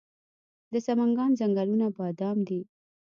د 0.71 0.73
سمنګان 0.87 1.31
ځنګلونه 1.39 1.85
بادام 1.97 2.37
دي 2.47 2.59